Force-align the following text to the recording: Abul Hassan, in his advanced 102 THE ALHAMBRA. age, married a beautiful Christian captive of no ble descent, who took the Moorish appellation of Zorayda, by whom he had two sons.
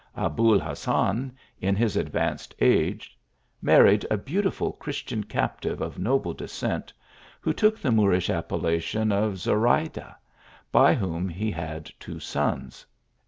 Abul 0.17 0.57
Hassan, 0.59 1.31
in 1.59 1.75
his 1.75 1.95
advanced 1.95 2.55
102 2.57 2.57
THE 2.57 2.65
ALHAMBRA. 2.75 2.91
age, 2.95 3.19
married 3.61 4.05
a 4.09 4.17
beautiful 4.17 4.71
Christian 4.71 5.23
captive 5.23 5.79
of 5.79 5.99
no 5.99 6.17
ble 6.17 6.33
descent, 6.33 6.91
who 7.39 7.53
took 7.53 7.77
the 7.77 7.91
Moorish 7.91 8.31
appellation 8.31 9.11
of 9.11 9.33
Zorayda, 9.37 10.15
by 10.71 10.95
whom 10.95 11.29
he 11.29 11.51
had 11.51 11.91
two 11.99 12.19
sons. 12.19 12.83